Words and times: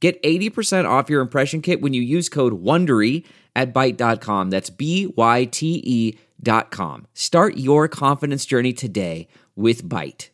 Get 0.00 0.22
80% 0.22 0.88
off 0.88 1.10
your 1.10 1.20
impression 1.20 1.60
kit 1.60 1.80
when 1.80 1.92
you 1.92 2.02
use 2.02 2.28
code 2.28 2.62
WONDERY 2.62 3.24
at 3.56 3.74
Byte.com. 3.74 4.50
That's 4.50 4.70
B-Y-T-E 4.70 6.18
dot 6.40 6.70
com. 6.70 7.06
Start 7.14 7.56
your 7.56 7.88
confidence 7.88 8.46
journey 8.46 8.72
today 8.72 9.26
with 9.56 9.84
Byte. 9.88 10.28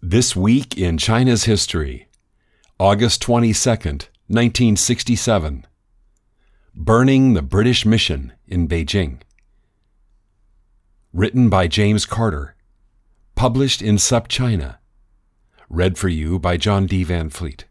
This 0.00 0.36
week 0.36 0.78
in 0.78 0.96
China's 0.96 1.44
history, 1.44 2.08
August 2.78 3.22
22nd, 3.22 4.08
1967. 4.28 5.66
Burning 6.72 7.34
the 7.34 7.42
British 7.42 7.84
Mission 7.84 8.32
in 8.46 8.68
Beijing. 8.68 9.20
Written 11.12 11.50
by 11.50 11.66
James 11.66 12.06
Carter. 12.06 12.54
Published 13.34 13.82
in 13.82 13.96
SupChina. 13.96 14.78
Read 15.68 15.98
for 15.98 16.08
you 16.08 16.38
by 16.38 16.56
John 16.56 16.86
D. 16.86 17.02
Van 17.02 17.28
Fleet. 17.28 17.64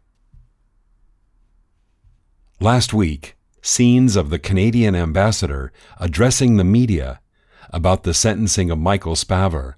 Last 2.62 2.92
week, 2.92 3.38
scenes 3.62 4.16
of 4.16 4.28
the 4.28 4.38
Canadian 4.38 4.94
ambassador 4.94 5.72
addressing 5.98 6.58
the 6.58 6.64
media 6.64 7.22
about 7.70 8.02
the 8.02 8.12
sentencing 8.12 8.70
of 8.70 8.78
Michael 8.78 9.14
Spavor 9.14 9.76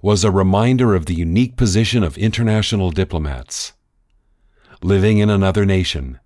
was 0.00 0.24
a 0.24 0.30
reminder 0.30 0.94
of 0.94 1.04
the 1.04 1.14
unique 1.14 1.56
position 1.56 2.02
of 2.02 2.16
international 2.16 2.90
diplomats. 2.90 3.74
Living 4.82 5.18
in 5.18 5.28
another 5.28 5.66
nation, 5.66 6.20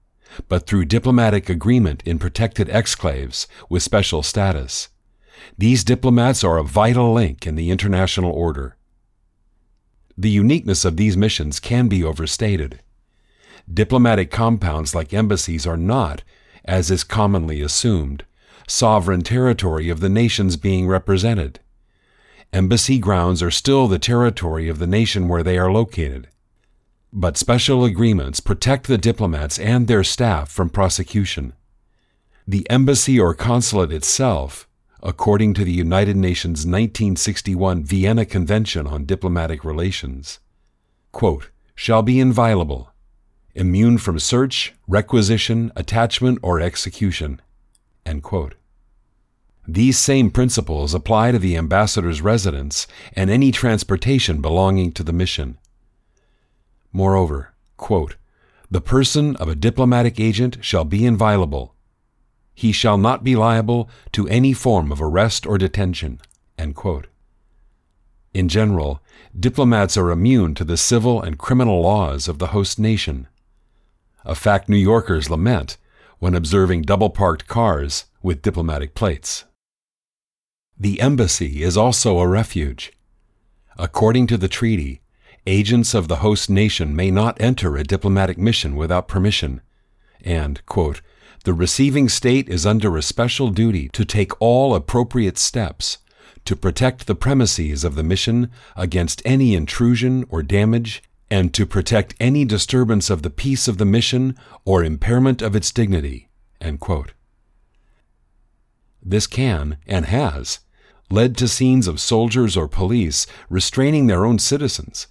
but 0.47 0.69
through 0.69 0.85
diplomatic 0.85 1.49
agreement 1.49 2.05
in 2.07 2.21
protected 2.21 2.69
exclaves 2.69 3.49
with 3.69 3.83
special 3.83 4.23
status, 4.23 4.91
these 5.59 5.83
diplomats 5.83 6.45
are 6.45 6.57
a 6.57 6.63
vital 6.63 7.15
link 7.15 7.49
in 7.49 7.57
the 7.57 7.73
international 7.73 8.31
order. 8.31 8.77
The 10.17 10.31
uniqueness 10.31 10.85
of 10.85 10.99
these 10.99 11.17
missions 11.17 11.59
can 11.59 11.89
be 11.89 12.05
overstated. 12.05 12.81
Diplomatic 13.73 14.31
compounds 14.31 14.95
like 14.95 15.13
embassies 15.13 15.67
are 15.67 15.77
not, 15.77 16.23
as 16.65 16.91
is 16.91 17.03
commonly 17.05 17.61
assumed, 17.61 18.25
sovereign 18.69 19.23
territory 19.23 19.89
of 19.89 20.01
the 20.01 20.09
nations 20.09 20.57
being 20.57 20.87
represented. 20.87 21.61
Embassy 22.53 22.99
grounds 22.99 23.43
are 23.43 23.51
still 23.51 23.89
the 23.89 23.99
territory 23.99 24.69
of 24.69 24.79
the 24.79 24.87
nation 24.87 25.29
where 25.29 25.43
they 25.43 25.59
are 25.59 25.71
located. 25.71 26.29
But 27.13 27.37
special 27.37 27.85
agreements 27.85 28.41
protect 28.41 28.87
the 28.87 28.99
diplomats 28.99 29.59
and 29.59 29.87
their 29.87 30.05
staff 30.05 30.51
from 30.51 30.71
prosecution. 30.71 31.53
The 32.47 32.69
embassy 32.71 33.19
or 33.19 33.35
consulate 33.35 33.93
itself, 33.93 34.69
according 35.03 35.55
to 35.55 35.65
the 35.65 35.73
United 35.73 36.17
Nations 36.17 36.61
1961 36.61 37.83
Vienna 37.85 38.25
Convention 38.25 38.87
on 38.87 39.07
Diplomatic 39.07 39.65
Relations, 39.65 40.39
quote, 41.11 41.51
shall 41.75 42.03
be 42.03 42.21
inviolable 42.21 42.93
immune 43.57 43.97
from 43.97 44.19
search, 44.19 44.75
requisition, 44.87 45.73
attachment, 45.75 46.39
or 46.43 46.61
execution. 46.61 47.41
These 49.67 49.99
same 49.99 50.31
principles 50.31 50.95
apply 50.95 51.33
to 51.33 51.39
the 51.39 51.57
ambassador's 51.57 52.21
residence 52.21 52.87
and 53.15 53.31
any 53.31 53.51
transportation 53.51 54.43
belonging 54.43 54.93
to 54.93 55.03
the 55.03 55.13
mission. 55.13 55.59
Moreover, 56.93 57.55
quote, 57.79 58.17
the 58.71 58.83
person 58.83 59.35
of 59.37 59.49
a 59.49 59.55
diplomatic 59.55 60.21
agent 60.21 60.59
shall 60.61 60.85
be 60.85 61.07
inviolable. 61.07 61.75
He 62.55 62.73
shall 62.73 62.99
not 62.99 63.25
be 63.25 63.37
liable 63.37 63.89
to 64.13 64.29
any 64.29 64.53
form 64.53 64.93
of 64.93 65.01
arrest 65.01 65.47
or 65.47 65.57
detention. 65.57 66.21
In 68.35 68.49
general, 68.49 69.01
diplomats 69.39 69.97
are 69.97 70.11
immune 70.11 70.55
to 70.57 70.65
the 70.65 70.77
civil 70.77 71.23
and 71.23 71.39
criminal 71.39 71.81
laws 71.81 72.29
of 72.29 72.39
the 72.39 72.49
host 72.49 72.79
nation 72.79 73.29
a 74.27 74.35
fact 74.35 74.69
New 74.69 74.77
Yorkers 74.77 75.31
lament 75.31 75.79
when 76.19 76.35
observing 76.35 76.83
double 76.83 77.11
parked 77.11 77.47
cars 77.47 78.07
with 78.23 78.43
diplomatic 78.43 78.95
plates. 78.95 79.45
The 80.79 81.01
embassy 81.01 81.63
is 81.63 81.77
also 81.77 82.19
a 82.19 82.29
refuge. 82.29 82.93
According 83.79 84.27
to 84.29 84.37
the 84.37 84.49
treaty, 84.49 85.01
agents 85.47 85.95
of 85.95 86.09
the 86.09 86.17
host 86.17 86.51
nation 86.51 86.95
may 86.95 87.11
not 87.11 87.41
enter 87.41 87.77
a 87.77 87.85
diplomatic 87.85 88.37
mission 88.37 88.77
without 88.77 89.09
permission, 89.09 89.63
and, 90.23 90.65
quote, 90.67 91.01
the 91.45 91.55
receiving 91.55 92.09
state 92.09 92.49
is 92.49 92.67
under 92.67 92.97
a 92.97 93.03
special 93.03 93.51
duty 93.51 93.89
to 93.91 94.05
take 94.05 94.41
all 94.41 94.75
appropriate 94.75 95.39
steps 95.39 95.99
to 96.45 96.57
protect 96.57 97.07
the 97.07 97.15
premises 97.15 97.85
of 97.85 97.95
the 97.95 98.03
mission 98.03 98.51
against 98.75 99.23
any 99.25 99.55
intrusion 99.55 100.25
or 100.29 100.43
damage 100.43 101.03
and 101.31 101.53
to 101.55 101.67
protect 101.67 102.15
any 102.21 102.45
disturbance 102.45 103.11
of 103.11 103.23
the 103.23 103.31
peace 103.31 103.67
of 103.67 103.79
the 103.79 103.85
mission 103.85 104.37
or 104.65 104.85
impairment 104.85 105.43
of 105.43 105.57
its 105.57 105.73
dignity. 105.73 106.29
This 109.03 109.27
can, 109.27 109.79
and 109.87 110.07
has, 110.07 110.61
led 111.11 111.37
to 111.37 111.49
scenes 111.49 111.87
of 111.87 112.01
soldiers 112.01 112.57
or 112.57 112.69
police 112.69 113.27
restraining 113.49 114.07
their 114.07 114.25
own 114.25 114.39
citizens 114.39 115.07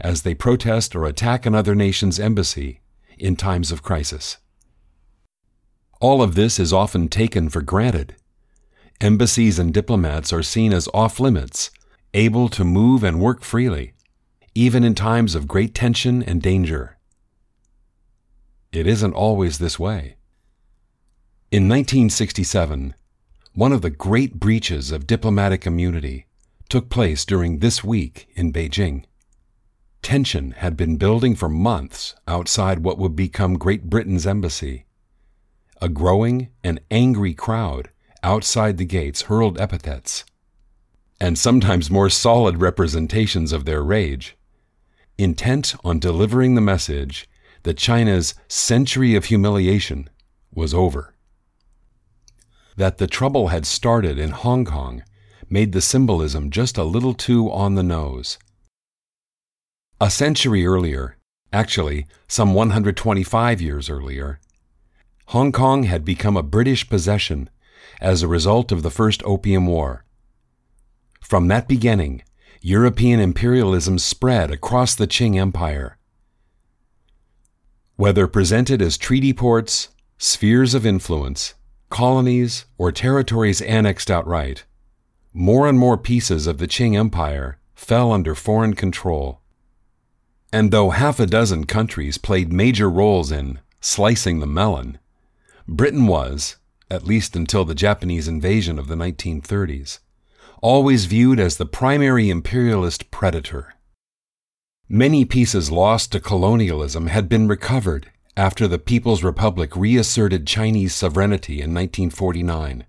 as 0.00 0.22
they 0.22 0.34
protest 0.34 0.94
or 0.94 1.04
attack 1.04 1.46
another 1.46 1.74
nation's 1.74 2.18
embassy 2.18 2.80
in 3.18 3.36
times 3.36 3.70
of 3.70 3.82
crisis. 3.82 4.38
All 6.00 6.20
of 6.20 6.34
this 6.34 6.58
is 6.58 6.72
often 6.72 7.08
taken 7.08 7.48
for 7.48 7.62
granted. 7.62 8.16
Embassies 9.00 9.58
and 9.58 9.72
diplomats 9.72 10.32
are 10.32 10.42
seen 10.42 10.72
as 10.72 10.88
off 10.92 11.20
limits, 11.20 11.70
able 12.12 12.48
to 12.48 12.64
move 12.64 13.02
and 13.02 13.20
work 13.20 13.42
freely 13.42 13.93
even 14.54 14.84
in 14.84 14.94
times 14.94 15.34
of 15.34 15.48
great 15.48 15.74
tension 15.74 16.22
and 16.22 16.40
danger. 16.40 16.96
It 18.72 18.86
isn't 18.86 19.12
always 19.12 19.58
this 19.58 19.78
way. 19.78 20.16
In 21.50 21.64
1967, 21.68 22.94
one 23.54 23.72
of 23.72 23.82
the 23.82 23.90
great 23.90 24.38
breaches 24.38 24.92
of 24.92 25.06
diplomatic 25.06 25.66
immunity 25.66 26.26
took 26.68 26.88
place 26.88 27.24
during 27.24 27.58
this 27.58 27.82
week 27.82 28.28
in 28.34 28.52
Beijing. 28.52 29.04
Tension 30.02 30.52
had 30.52 30.76
been 30.76 30.96
building 30.96 31.34
for 31.34 31.48
months 31.48 32.14
outside 32.28 32.80
what 32.80 32.98
would 32.98 33.16
become 33.16 33.58
Great 33.58 33.90
Britain's 33.90 34.26
embassy. 34.26 34.86
A 35.80 35.88
growing 35.88 36.48
and 36.62 36.80
angry 36.90 37.34
crowd 37.34 37.90
outside 38.22 38.76
the 38.76 38.84
gates 38.84 39.22
hurled 39.22 39.60
epithets, 39.60 40.24
and 41.20 41.38
sometimes 41.38 41.90
more 41.90 42.10
solid 42.10 42.60
representations 42.60 43.52
of 43.52 43.64
their 43.64 43.82
rage 43.82 44.36
intent 45.18 45.74
on 45.84 45.98
delivering 45.98 46.54
the 46.54 46.60
message 46.60 47.28
that 47.62 47.76
China's 47.76 48.34
century 48.48 49.14
of 49.14 49.26
humiliation 49.26 50.08
was 50.54 50.74
over. 50.74 51.14
That 52.76 52.98
the 52.98 53.06
trouble 53.06 53.48
had 53.48 53.66
started 53.66 54.18
in 54.18 54.30
Hong 54.30 54.64
Kong 54.64 55.02
made 55.48 55.72
the 55.72 55.80
symbolism 55.80 56.50
just 56.50 56.76
a 56.76 56.84
little 56.84 57.14
too 57.14 57.50
on 57.50 57.74
the 57.74 57.82
nose. 57.82 58.38
A 60.00 60.10
century 60.10 60.66
earlier, 60.66 61.16
actually 61.52 62.06
some 62.26 62.54
125 62.54 63.60
years 63.60 63.88
earlier, 63.88 64.40
Hong 65.26 65.52
Kong 65.52 65.84
had 65.84 66.04
become 66.04 66.36
a 66.36 66.42
British 66.42 66.88
possession 66.88 67.48
as 68.00 68.22
a 68.22 68.28
result 68.28 68.72
of 68.72 68.82
the 68.82 68.90
First 68.90 69.22
Opium 69.24 69.66
War. 69.66 70.04
From 71.20 71.48
that 71.48 71.68
beginning, 71.68 72.22
European 72.66 73.20
imperialism 73.20 73.98
spread 73.98 74.50
across 74.50 74.94
the 74.94 75.06
Qing 75.06 75.36
Empire. 75.38 75.98
Whether 77.96 78.26
presented 78.26 78.80
as 78.80 78.96
treaty 78.96 79.34
ports, 79.34 79.90
spheres 80.16 80.72
of 80.72 80.86
influence, 80.86 81.56
colonies, 81.90 82.64
or 82.78 82.90
territories 82.90 83.60
annexed 83.60 84.10
outright, 84.10 84.64
more 85.34 85.68
and 85.68 85.78
more 85.78 85.98
pieces 85.98 86.46
of 86.46 86.56
the 86.56 86.66
Qing 86.66 86.96
Empire 86.96 87.58
fell 87.74 88.10
under 88.10 88.34
foreign 88.34 88.72
control. 88.72 89.42
And 90.50 90.70
though 90.70 90.88
half 90.88 91.20
a 91.20 91.26
dozen 91.26 91.66
countries 91.66 92.16
played 92.16 92.50
major 92.50 92.88
roles 92.88 93.30
in 93.30 93.58
slicing 93.82 94.40
the 94.40 94.46
melon, 94.46 94.96
Britain 95.68 96.06
was, 96.06 96.56
at 96.90 97.04
least 97.04 97.36
until 97.36 97.66
the 97.66 97.74
Japanese 97.74 98.26
invasion 98.26 98.78
of 98.78 98.88
the 98.88 98.96
1930s, 98.96 99.98
always 100.64 101.04
viewed 101.04 101.38
as 101.38 101.58
the 101.58 101.66
primary 101.66 102.30
imperialist 102.30 103.10
predator. 103.10 103.74
Many 104.88 105.26
pieces 105.26 105.70
lost 105.70 106.10
to 106.12 106.20
colonialism 106.20 107.08
had 107.08 107.28
been 107.28 107.46
recovered 107.46 108.10
after 108.34 108.66
the 108.66 108.78
People's 108.78 109.22
Republic 109.22 109.76
reasserted 109.76 110.46
Chinese 110.46 110.94
sovereignty 110.94 111.56
in 111.56 111.74
1949. 111.74 112.86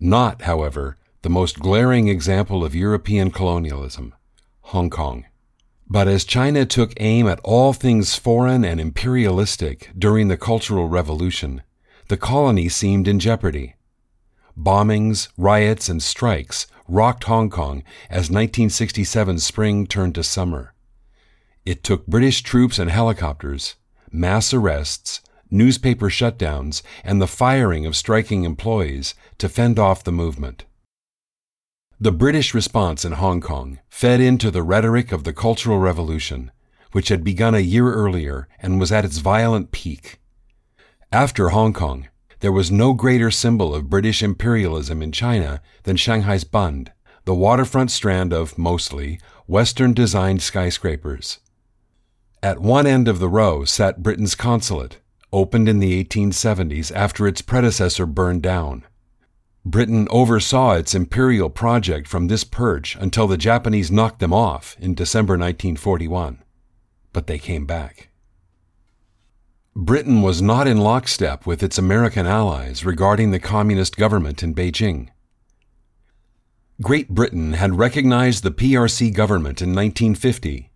Not, 0.00 0.42
however, 0.42 0.96
the 1.22 1.30
most 1.30 1.60
glaring 1.60 2.08
example 2.08 2.64
of 2.64 2.74
European 2.74 3.30
colonialism, 3.30 4.12
Hong 4.72 4.90
Kong. 4.90 5.26
But 5.88 6.08
as 6.08 6.24
China 6.24 6.66
took 6.66 6.94
aim 6.96 7.28
at 7.28 7.38
all 7.44 7.72
things 7.72 8.16
foreign 8.16 8.64
and 8.64 8.80
imperialistic 8.80 9.92
during 9.96 10.26
the 10.26 10.36
Cultural 10.36 10.88
Revolution, 10.88 11.62
the 12.08 12.16
colony 12.16 12.68
seemed 12.68 13.06
in 13.06 13.20
jeopardy. 13.20 13.76
Bombings, 14.56 15.28
riots, 15.36 15.88
and 15.88 16.02
strikes 16.02 16.66
rocked 16.88 17.24
Hong 17.24 17.50
Kong 17.50 17.82
as 18.08 18.30
1967 18.30 19.38
spring 19.38 19.86
turned 19.86 20.14
to 20.14 20.22
summer. 20.22 20.74
It 21.64 21.82
took 21.82 22.06
British 22.06 22.42
troops 22.42 22.78
and 22.78 22.90
helicopters, 22.90 23.76
mass 24.12 24.52
arrests, 24.52 25.22
newspaper 25.50 26.10
shutdowns, 26.10 26.82
and 27.02 27.20
the 27.20 27.26
firing 27.26 27.86
of 27.86 27.96
striking 27.96 28.44
employees 28.44 29.14
to 29.38 29.48
fend 29.48 29.78
off 29.78 30.04
the 30.04 30.12
movement. 30.12 30.64
The 32.00 32.12
British 32.12 32.52
response 32.52 33.04
in 33.04 33.12
Hong 33.12 33.40
Kong 33.40 33.78
fed 33.88 34.20
into 34.20 34.50
the 34.50 34.62
rhetoric 34.62 35.12
of 35.12 35.24
the 35.24 35.32
Cultural 35.32 35.78
Revolution, 35.78 36.50
which 36.92 37.08
had 37.08 37.24
begun 37.24 37.54
a 37.54 37.60
year 37.60 37.92
earlier 37.92 38.48
and 38.60 38.78
was 38.78 38.92
at 38.92 39.04
its 39.04 39.18
violent 39.18 39.72
peak. 39.72 40.18
After 41.10 41.50
Hong 41.50 41.72
Kong, 41.72 42.08
there 42.44 42.52
was 42.52 42.70
no 42.70 42.92
greater 42.92 43.30
symbol 43.30 43.74
of 43.74 43.88
British 43.88 44.22
imperialism 44.22 45.00
in 45.00 45.10
China 45.10 45.62
than 45.84 45.96
Shanghai's 45.96 46.44
Bund, 46.44 46.92
the 47.24 47.34
waterfront 47.34 47.90
strand 47.90 48.34
of, 48.34 48.58
mostly, 48.58 49.18
Western 49.46 49.94
designed 49.94 50.42
skyscrapers. 50.42 51.38
At 52.42 52.60
one 52.60 52.86
end 52.86 53.08
of 53.08 53.18
the 53.18 53.30
row 53.30 53.64
sat 53.64 54.02
Britain's 54.02 54.34
consulate, 54.34 55.00
opened 55.32 55.70
in 55.70 55.78
the 55.78 56.04
1870s 56.04 56.94
after 56.94 57.26
its 57.26 57.40
predecessor 57.40 58.04
burned 58.04 58.42
down. 58.42 58.84
Britain 59.64 60.06
oversaw 60.10 60.72
its 60.72 60.94
imperial 60.94 61.48
project 61.48 62.06
from 62.06 62.26
this 62.26 62.44
perch 62.44 62.94
until 62.96 63.26
the 63.26 63.38
Japanese 63.38 63.90
knocked 63.90 64.18
them 64.18 64.34
off 64.34 64.76
in 64.78 64.92
December 64.92 65.32
1941. 65.32 66.42
But 67.14 67.26
they 67.26 67.38
came 67.38 67.64
back. 67.64 68.10
Britain 69.76 70.22
was 70.22 70.40
not 70.40 70.68
in 70.68 70.78
lockstep 70.78 71.46
with 71.46 71.60
its 71.60 71.78
American 71.78 72.28
allies 72.28 72.84
regarding 72.84 73.32
the 73.32 73.40
communist 73.40 73.96
government 73.96 74.40
in 74.40 74.54
Beijing. 74.54 75.08
Great 76.80 77.08
Britain 77.08 77.54
had 77.54 77.76
recognized 77.76 78.44
the 78.44 78.52
PRC 78.52 79.12
government 79.12 79.60
in 79.60 79.70
1950, 79.70 80.70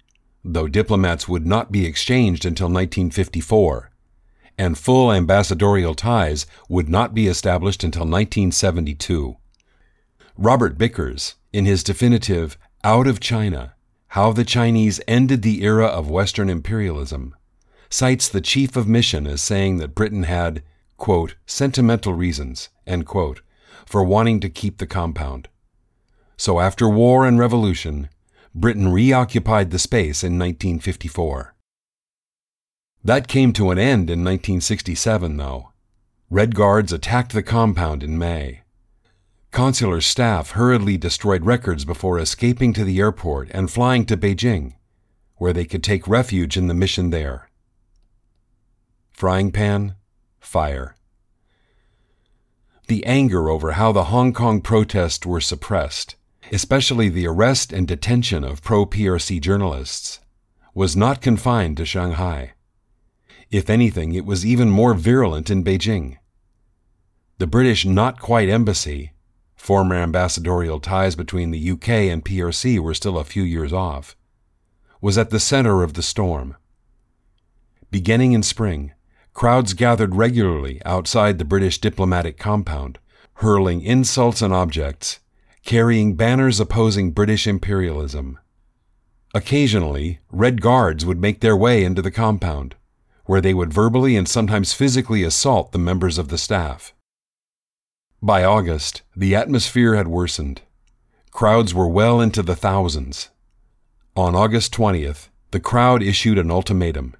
though 0.44 0.66
diplomats 0.66 1.28
would 1.28 1.46
not 1.46 1.70
be 1.70 1.86
exchanged 1.86 2.44
until 2.44 2.66
1954, 2.66 3.92
and 4.58 4.76
full 4.76 5.12
ambassadorial 5.12 5.94
ties 5.94 6.44
would 6.68 6.88
not 6.88 7.14
be 7.14 7.28
established 7.28 7.84
until 7.84 8.02
1972. 8.02 9.36
Robert 10.36 10.76
Bickers, 10.76 11.36
in 11.52 11.66
his 11.66 11.84
definitive 11.84 12.58
Out 12.82 13.06
of 13.06 13.20
China 13.20 13.74
How 14.08 14.32
the 14.32 14.44
Chinese 14.44 15.00
Ended 15.06 15.42
the 15.42 15.62
Era 15.62 15.86
of 15.86 16.10
Western 16.10 16.50
Imperialism, 16.50 17.36
cites 17.90 18.28
the 18.28 18.40
chief 18.40 18.76
of 18.76 18.86
mission 18.86 19.26
as 19.26 19.40
saying 19.40 19.78
that 19.78 19.94
Britain 19.94 20.24
had, 20.24 20.62
quote, 20.96 21.36
sentimental 21.46 22.12
reasons, 22.12 22.68
quote, 23.04 23.40
for 23.86 24.02
wanting 24.02 24.40
to 24.40 24.48
keep 24.48 24.78
the 24.78 24.86
compound. 24.86 25.48
So 26.36 26.60
after 26.60 26.88
war 26.88 27.26
and 27.26 27.38
revolution, 27.38 28.08
Britain 28.54 28.92
reoccupied 28.92 29.70
the 29.70 29.78
space 29.78 30.22
in 30.22 30.38
1954. 30.38 31.54
That 33.04 33.28
came 33.28 33.52
to 33.54 33.70
an 33.70 33.78
end 33.78 34.10
in 34.10 34.24
1967, 34.24 35.36
though. 35.36 35.72
Red 36.30 36.54
Guards 36.54 36.92
attacked 36.92 37.32
the 37.32 37.42
compound 37.42 38.02
in 38.02 38.18
May. 38.18 38.62
Consular 39.50 40.02
staff 40.02 40.50
hurriedly 40.50 40.98
destroyed 40.98 41.46
records 41.46 41.86
before 41.86 42.18
escaping 42.18 42.74
to 42.74 42.84
the 42.84 42.98
airport 42.98 43.48
and 43.52 43.70
flying 43.70 44.04
to 44.06 44.16
Beijing, 44.16 44.74
where 45.36 45.54
they 45.54 45.64
could 45.64 45.82
take 45.82 46.06
refuge 46.06 46.56
in 46.56 46.66
the 46.66 46.74
mission 46.74 47.08
there. 47.10 47.47
Frying 49.18 49.50
pan, 49.50 49.96
fire. 50.38 50.94
The 52.86 53.04
anger 53.04 53.50
over 53.50 53.72
how 53.72 53.90
the 53.90 54.14
Hong 54.14 54.32
Kong 54.32 54.60
protests 54.60 55.26
were 55.26 55.40
suppressed, 55.40 56.14
especially 56.52 57.08
the 57.08 57.26
arrest 57.26 57.72
and 57.72 57.88
detention 57.88 58.44
of 58.44 58.62
pro 58.62 58.86
PRC 58.86 59.40
journalists, 59.40 60.20
was 60.72 60.94
not 60.94 61.20
confined 61.20 61.78
to 61.78 61.84
Shanghai. 61.84 62.52
If 63.50 63.68
anything, 63.68 64.14
it 64.14 64.24
was 64.24 64.46
even 64.46 64.70
more 64.70 64.94
virulent 64.94 65.50
in 65.50 65.64
Beijing. 65.64 66.18
The 67.38 67.48
British 67.48 67.84
Not 67.84 68.20
Quite 68.20 68.48
Embassy, 68.48 69.14
former 69.56 69.96
ambassadorial 69.96 70.78
ties 70.78 71.16
between 71.16 71.50
the 71.50 71.70
UK 71.72 71.88
and 71.88 72.24
PRC 72.24 72.78
were 72.78 72.94
still 72.94 73.18
a 73.18 73.24
few 73.24 73.42
years 73.42 73.72
off, 73.72 74.16
was 75.00 75.18
at 75.18 75.30
the 75.30 75.40
center 75.40 75.82
of 75.82 75.94
the 75.94 76.04
storm. 76.04 76.54
Beginning 77.90 78.30
in 78.30 78.44
spring, 78.44 78.92
crowds 79.38 79.72
gathered 79.72 80.16
regularly 80.16 80.82
outside 80.84 81.38
the 81.38 81.44
British 81.44 81.80
diplomatic 81.80 82.36
compound, 82.36 82.98
hurling 83.34 83.80
insults 83.82 84.42
and 84.42 84.52
objects, 84.52 85.20
carrying 85.64 86.16
banners 86.16 86.58
opposing 86.58 87.12
British 87.12 87.46
imperialism. 87.46 88.36
Occasionally, 89.32 90.18
Red 90.32 90.60
Guards 90.60 91.06
would 91.06 91.20
make 91.20 91.38
their 91.38 91.56
way 91.56 91.84
into 91.84 92.02
the 92.02 92.10
compound, 92.10 92.74
where 93.26 93.40
they 93.40 93.54
would 93.54 93.72
verbally 93.72 94.16
and 94.16 94.28
sometimes 94.28 94.72
physically 94.72 95.22
assault 95.22 95.70
the 95.70 95.78
members 95.78 96.18
of 96.18 96.30
the 96.30 96.38
staff. 96.38 96.92
By 98.20 98.42
August, 98.42 99.02
the 99.14 99.36
atmosphere 99.36 99.94
had 99.94 100.08
worsened. 100.08 100.62
Crowds 101.30 101.72
were 101.72 101.86
well 101.86 102.20
into 102.20 102.42
the 102.42 102.56
thousands. 102.56 103.28
On 104.16 104.34
August 104.34 104.74
20th, 104.74 105.28
the 105.52 105.60
crowd 105.60 106.02
issued 106.02 106.38
an 106.38 106.50
ultimatum 106.50 107.14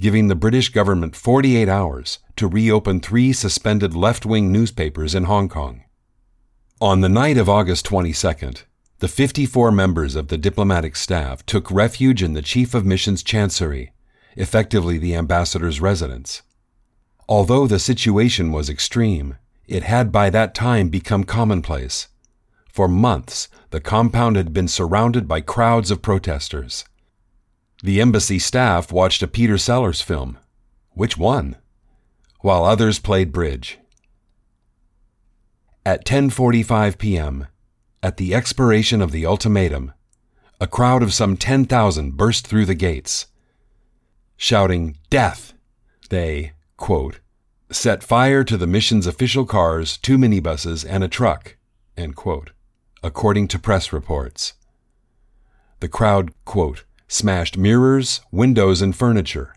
giving 0.00 0.28
the 0.28 0.34
British 0.34 0.68
government 0.68 1.16
48 1.16 1.68
hours 1.68 2.18
to 2.36 2.46
reopen 2.46 3.00
three 3.00 3.32
suspended 3.32 3.94
left 3.94 4.26
wing 4.26 4.52
newspapers 4.52 5.14
in 5.14 5.24
Hong 5.24 5.48
Kong. 5.48 5.82
On 6.80 7.00
the 7.00 7.08
night 7.08 7.38
of 7.38 7.48
August 7.48 7.86
22nd, 7.86 8.64
the 8.98 9.08
54 9.08 9.72
members 9.72 10.14
of 10.14 10.28
the 10.28 10.38
diplomatic 10.38 10.96
staff 10.96 11.44
took 11.44 11.70
refuge 11.70 12.22
in 12.22 12.34
the 12.34 12.42
Chief 12.42 12.74
of 12.74 12.84
Mission's 12.84 13.22
Chancery, 13.22 13.92
effectively 14.36 14.98
the 14.98 15.14
ambassador's 15.14 15.80
residence. 15.80 16.42
Although 17.28 17.66
the 17.66 17.78
situation 17.78 18.52
was 18.52 18.70
extreme, 18.70 19.36
it 19.66 19.82
had 19.82 20.12
by 20.12 20.30
that 20.30 20.54
time 20.54 20.88
become 20.88 21.24
commonplace. 21.24 22.08
For 22.72 22.88
months, 22.88 23.48
the 23.70 23.80
compound 23.80 24.36
had 24.36 24.52
been 24.52 24.68
surrounded 24.68 25.26
by 25.26 25.40
crowds 25.40 25.90
of 25.90 26.02
protesters. 26.02 26.84
The 27.82 28.00
embassy 28.00 28.38
staff 28.38 28.90
watched 28.90 29.22
a 29.22 29.28
Peter 29.28 29.58
Sellers 29.58 30.00
film. 30.00 30.38
Which 30.92 31.18
one? 31.18 31.56
While 32.40 32.64
others 32.64 32.98
played 32.98 33.32
bridge. 33.32 33.78
At 35.84 36.04
10:45 36.04 36.98
p.m., 36.98 37.46
at 38.02 38.16
the 38.16 38.34
expiration 38.34 39.02
of 39.02 39.12
the 39.12 39.26
ultimatum, 39.26 39.92
a 40.60 40.66
crowd 40.66 41.02
of 41.02 41.12
some 41.12 41.36
10,000 41.36 42.16
burst 42.16 42.46
through 42.46 42.64
the 42.64 42.74
gates. 42.74 43.26
Shouting, 44.36 44.96
Death! 45.10 45.52
They, 46.08 46.52
quote, 46.76 47.20
set 47.70 48.02
fire 48.02 48.42
to 48.44 48.56
the 48.56 48.66
mission's 48.66 49.06
official 49.06 49.44
cars, 49.44 49.96
two 49.98 50.16
minibuses, 50.16 50.84
and 50.88 51.04
a 51.04 51.08
truck, 51.08 51.56
quote, 52.14 52.52
according 53.02 53.48
to 53.48 53.58
press 53.58 53.92
reports. 53.92 54.54
The 55.80 55.88
crowd, 55.88 56.32
quote, 56.44 56.84
smashed 57.08 57.56
mirrors, 57.56 58.20
windows, 58.30 58.82
and 58.82 58.96
furniture. 58.96 59.54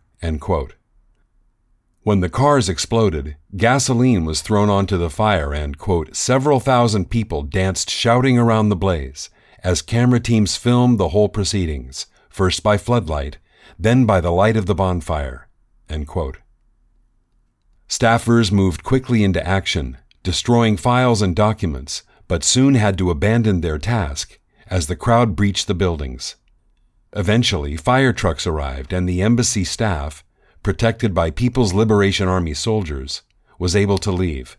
When 2.03 2.21
the 2.21 2.29
cars 2.29 2.69
exploded, 2.69 3.35
gasoline 3.55 4.25
was 4.25 4.41
thrown 4.41 4.69
onto 4.69 4.97
the 4.97 5.09
fire 5.09 5.53
and, 5.53 5.77
quote, 5.77 6.15
several 6.15 6.59
thousand 6.59 7.09
people 7.09 7.43
danced 7.43 7.89
shouting 7.89 8.37
around 8.37 8.69
the 8.69 8.75
blaze 8.75 9.29
as 9.63 9.81
camera 9.81 10.19
teams 10.19 10.55
filmed 10.55 10.97
the 10.97 11.09
whole 11.09 11.29
proceedings, 11.29 12.05
first 12.29 12.63
by 12.63 12.77
floodlight, 12.77 13.37
then 13.77 14.05
by 14.05 14.21
the 14.21 14.31
light 14.31 14.55
of 14.55 14.65
the 14.65 14.75
bonfire. 14.75 15.47
Staffers 17.89 18.51
moved 18.51 18.83
quickly 18.83 19.23
into 19.23 19.45
action, 19.45 19.97
destroying 20.23 20.77
files 20.77 21.21
and 21.21 21.35
documents, 21.35 22.03
but 22.27 22.43
soon 22.43 22.75
had 22.75 22.97
to 22.97 23.09
abandon 23.09 23.61
their 23.61 23.77
task 23.77 24.39
as 24.67 24.87
the 24.87 24.95
crowd 24.95 25.35
breached 25.35 25.67
the 25.67 25.73
buildings. 25.73 26.35
Eventually, 27.13 27.75
fire 27.75 28.13
trucks 28.13 28.45
arrived, 28.45 28.93
and 28.93 29.07
the 29.07 29.21
embassy 29.21 29.63
staff, 29.63 30.23
protected 30.61 31.13
by 31.13 31.31
People's 31.31 31.73
Liberation 31.73 32.27
Army 32.27 32.53
soldiers, 32.53 33.23
was 33.57 33.75
able 33.75 33.97
to 33.97 34.11
leave. 34.11 34.57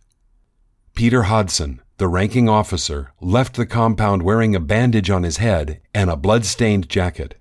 Peter 0.95 1.25
Hodson, 1.25 1.81
the 1.99 2.09
ranking 2.09 2.49
officer, 2.49 3.13
left 3.21 3.55
the 3.55 3.67
compound 3.67 4.23
wearing 4.23 4.55
a 4.55 4.61
bandage 4.61 5.11
on 5.11 5.23
his 5.23 5.37
head 5.37 5.81
and 5.95 6.11
a 6.11 6.17
blood-stained 6.17 6.89
jacket. 6.89 7.37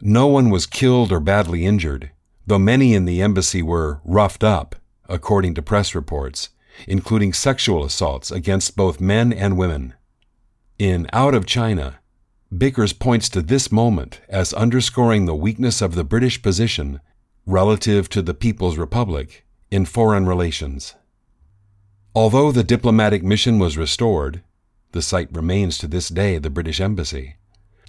No 0.00 0.26
one 0.26 0.50
was 0.50 0.66
killed 0.66 1.10
or 1.10 1.20
badly 1.20 1.66
injured, 1.66 2.10
though 2.46 2.58
many 2.58 2.94
in 2.94 3.04
the 3.04 3.20
embassy 3.20 3.62
were 3.62 4.00
roughed 4.04 4.44
up, 4.44 4.76
according 5.08 5.54
to 5.54 5.62
press 5.62 5.94
reports, 5.94 6.50
including 6.86 7.32
sexual 7.32 7.84
assaults 7.84 8.30
against 8.30 8.76
both 8.76 9.00
men 9.00 9.32
and 9.32 9.58
women. 9.58 9.94
In 10.78 11.08
Out 11.12 11.34
of 11.34 11.44
China, 11.44 11.97
Bickers 12.56 12.98
points 12.98 13.28
to 13.30 13.42
this 13.42 13.70
moment 13.70 14.20
as 14.28 14.54
underscoring 14.54 15.26
the 15.26 15.34
weakness 15.34 15.82
of 15.82 15.94
the 15.94 16.04
British 16.04 16.40
position 16.40 17.00
relative 17.44 18.08
to 18.08 18.22
the 18.22 18.32
People's 18.32 18.78
Republic 18.78 19.44
in 19.70 19.84
foreign 19.84 20.26
relations. 20.26 20.94
Although 22.14 22.50
the 22.50 22.64
diplomatic 22.64 23.22
mission 23.22 23.58
was 23.58 23.76
restored, 23.76 24.42
the 24.92 25.02
site 25.02 25.28
remains 25.30 25.76
to 25.78 25.86
this 25.86 26.08
day 26.08 26.38
the 26.38 26.48
British 26.48 26.80
Embassy. 26.80 27.36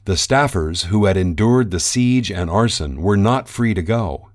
The 0.04 0.14
staffers 0.14 0.86
who 0.86 1.06
had 1.06 1.16
endured 1.16 1.72
the 1.72 1.80
siege 1.80 2.30
and 2.30 2.50
arson 2.50 3.02
were 3.02 3.18
not 3.18 3.48
free 3.48 3.74
to 3.74 3.82
go. 3.82 4.30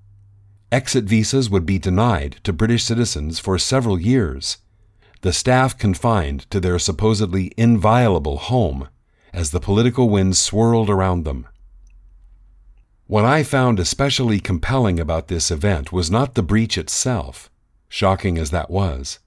Exit 0.73 1.05
visas 1.05 1.51
would 1.51 1.67
be 1.67 1.79
denied 1.79 2.39
to 2.45 2.53
British 2.53 2.85
citizens 2.85 3.39
for 3.39 3.59
several 3.59 4.01
years, 4.01 4.57
the 5.21 5.33
staff 5.33 5.77
confined 5.77 6.51
to 6.51 6.61
their 6.61 6.79
supposedly 6.79 7.53
inviolable 7.57 8.39
home 8.39 8.89
as 9.35 9.51
the 9.51 9.61
political 9.61 10.09
winds 10.09 10.41
swirled 10.41 10.89
around 10.89 11.25
them. 11.25 11.47
What 13.07 13.25
I 13.25 13.43
found 13.43 13.81
especially 13.81 14.39
compelling 14.39 15.01
about 15.01 15.29
this 15.29 15.51
event 15.51 15.93
was 15.93 16.11
not 16.11 16.35
the 16.35 16.43
breach 16.43 16.79
itself, 16.79 17.51
shocking 17.89 18.39
as 18.39 18.51
that 18.51 18.71
was, 18.71 19.19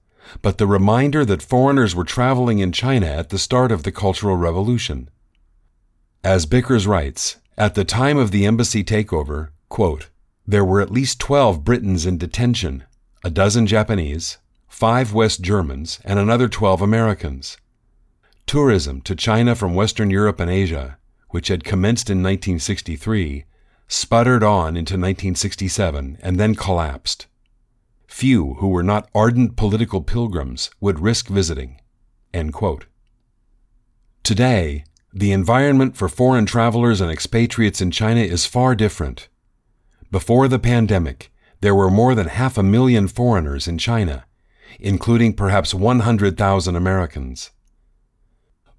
but 0.42 0.58
the 0.58 0.66
reminder 0.66 1.26
that 1.26 1.44
foreigners 1.44 1.94
were 1.94 2.06
traveling 2.06 2.60
in 2.60 2.72
China 2.72 3.06
at 3.06 3.30
the 3.30 3.38
start 3.38 3.72
of 3.72 3.84
the 3.84 3.92
Cultural 3.92 4.38
Revolution. 4.38 5.10
As 6.24 6.46
Bickers 6.46 6.88
writes, 6.88 7.38
at 7.58 7.76
the 7.76 7.86
time 7.86 8.18
of 8.18 8.32
the 8.32 8.46
embassy 8.46 8.84
takeover, 8.84 9.50
quote, 9.70 10.10
there 10.48 10.66
were 10.66 10.80
at 10.80 10.92
least 10.92 11.20
12 11.20 11.66
Britons 11.66 12.06
in 12.06 12.18
detention, 12.18 12.86
a 13.24 13.30
dozen 13.30 13.68
Japanese, 13.68 14.38
five 14.70 15.14
West 15.14 15.42
Germans, 15.42 16.00
and 16.06 16.18
another 16.18 16.48
12 16.48 16.82
Americans. 16.82 17.58
Tourism 18.48 19.02
to 19.02 19.14
China 19.14 19.56
from 19.56 19.76
Western 19.76 20.10
Europe 20.10 20.40
and 20.40 20.50
Asia, 20.50 20.98
which 21.32 21.50
had 21.50 21.66
commenced 21.66 22.10
in 22.10 22.20
1963, 22.20 23.44
sputtered 23.90 24.42
on 24.42 24.78
into 24.78 24.94
1967 24.94 26.18
and 26.22 26.40
then 26.40 26.56
collapsed. 26.56 27.28
Few 28.08 28.54
who 28.56 28.70
were 28.70 28.84
not 28.84 29.10
ardent 29.14 29.58
political 29.58 30.02
pilgrims 30.02 30.70
would 30.80 31.02
risk 31.02 31.28
visiting. 31.28 31.82
Today, 34.24 34.86
the 35.14 35.34
environment 35.34 35.98
for 35.98 36.08
foreign 36.08 36.46
travelers 36.46 37.02
and 37.02 37.12
expatriates 37.12 37.82
in 37.82 37.92
China 37.92 38.22
is 38.22 38.46
far 38.46 38.76
different. 38.76 39.28
Before 40.10 40.48
the 40.48 40.58
pandemic, 40.58 41.34
there 41.60 41.76
were 41.76 41.92
more 41.92 42.16
than 42.16 42.28
half 42.28 42.58
a 42.58 42.64
million 42.64 43.10
foreigners 43.10 43.68
in 43.68 43.78
China, 43.78 44.26
including 44.80 45.34
perhaps 45.34 45.74
100,000 45.74 46.76
Americans. 46.78 47.52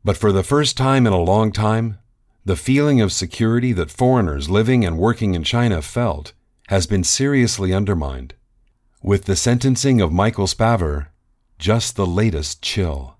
But 0.04 0.16
for 0.16 0.32
the 0.32 0.42
first 0.42 0.76
time 0.76 1.06
in 1.06 1.12
a 1.12 1.20
long 1.20 1.52
time, 1.52 1.98
the 2.44 2.56
feeling 2.56 3.00
of 3.00 3.12
security 3.12 3.72
that 3.74 3.90
foreigners 3.90 4.48
living 4.48 4.84
and 4.84 4.96
working 4.96 5.34
in 5.34 5.44
China 5.44 5.82
felt 5.82 6.32
has 6.68 6.86
been 6.86 7.04
seriously 7.04 7.74
undermined, 7.74 8.34
with 9.02 9.24
the 9.24 9.36
sentencing 9.36 10.00
of 10.00 10.12
Michael 10.12 10.46
Spavor 10.46 11.08
just 11.58 11.96
the 11.96 12.06
latest 12.06 12.62
chill. 12.62 13.17